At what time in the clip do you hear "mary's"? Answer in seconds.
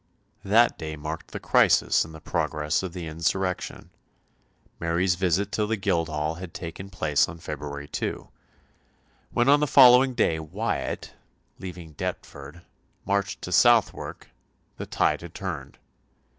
4.79-5.13